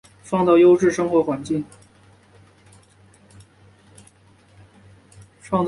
[0.23, 1.63] 创造优质生活环境